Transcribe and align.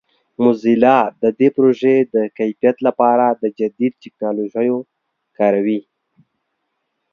موزیلا 0.41 0.99
د 1.21 1.23
دې 1.39 1.47
پروژې 1.55 1.95
د 2.15 2.17
کیفیت 2.37 2.77
لپاره 2.87 3.25
د 3.41 3.43
جدید 3.59 3.93
ټکنالوژیو 4.03 4.75
کاروي. 5.37 5.81